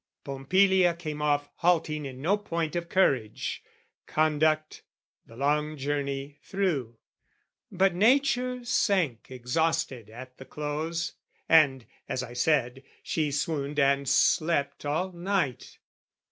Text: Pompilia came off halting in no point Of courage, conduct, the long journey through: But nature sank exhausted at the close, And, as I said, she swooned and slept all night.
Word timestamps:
Pompilia 0.23 0.95
came 0.95 1.21
off 1.21 1.47
halting 1.57 2.07
in 2.07 2.23
no 2.23 2.35
point 2.35 2.75
Of 2.75 2.89
courage, 2.89 3.61
conduct, 4.07 4.81
the 5.27 5.35
long 5.35 5.77
journey 5.77 6.39
through: 6.41 6.97
But 7.71 7.93
nature 7.93 8.65
sank 8.65 9.29
exhausted 9.29 10.09
at 10.09 10.39
the 10.39 10.45
close, 10.45 11.13
And, 11.47 11.85
as 12.09 12.23
I 12.23 12.33
said, 12.33 12.81
she 13.03 13.29
swooned 13.29 13.77
and 13.79 14.09
slept 14.09 14.87
all 14.87 15.11
night. 15.11 15.77